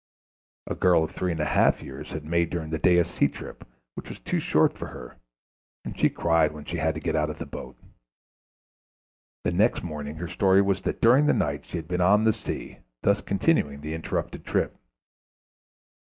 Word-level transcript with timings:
A 0.65 0.73
girl 0.73 1.03
of 1.03 1.11
three 1.11 1.31
and 1.31 1.39
a 1.39 1.45
half 1.45 1.83
years 1.83 2.07
had 2.09 2.23
made 2.25 2.49
during 2.49 2.71
the 2.71 2.79
day 2.79 2.97
a 2.97 3.05
sea 3.05 3.27
trip 3.27 3.63
which 3.93 4.09
was 4.09 4.17
too 4.19 4.39
short 4.39 4.75
for 4.75 4.87
her, 4.87 5.17
and 5.85 5.95
she 5.95 6.09
cried 6.09 6.53
when 6.53 6.65
she 6.65 6.77
had 6.77 6.95
to 6.95 6.99
get 6.99 7.15
out 7.15 7.29
of 7.29 7.37
the 7.37 7.45
boat. 7.45 7.77
The 9.43 9.51
next 9.51 9.83
morning 9.83 10.15
her 10.15 10.27
story 10.27 10.63
was 10.63 10.81
that 10.81 11.01
during 11.01 11.27
the 11.27 11.33
night 11.33 11.67
she 11.67 11.77
had 11.77 11.87
been 11.87 12.01
on 12.01 12.23
the 12.23 12.33
sea, 12.33 12.79
thus 13.03 13.21
continuing 13.21 13.81
the 13.81 13.93
interrupted 13.93 14.43
trip. 14.43 14.75